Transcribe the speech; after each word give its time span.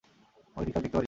আমাকে 0.55 0.65
ঠিকঠাক 0.67 0.83
দেখতে 0.83 0.87
পারিস? 0.87 0.99